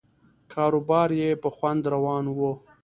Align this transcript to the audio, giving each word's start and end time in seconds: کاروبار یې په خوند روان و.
کاروبار 0.53 1.09
یې 1.21 1.29
په 1.41 1.49
خوند 1.55 1.83
روان 1.93 2.25
و. 2.37 2.39